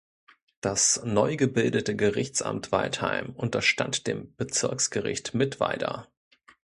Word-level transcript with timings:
Das 0.61 1.03
neu 1.03 1.37
gebildete 1.37 1.95
Gerichtsamt 1.95 2.71
Waldheim 2.71 3.35
unterstand 3.35 4.07
dem 4.07 4.35
Bezirksgericht 4.35 5.35
Mittweida. 5.35 6.07